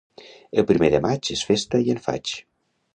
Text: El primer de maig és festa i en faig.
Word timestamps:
El 0.61 0.65
primer 0.71 0.89
de 0.95 1.03
maig 1.07 1.31
és 1.37 1.47
festa 1.51 1.85
i 1.87 1.97
en 1.97 2.05
faig. 2.09 2.37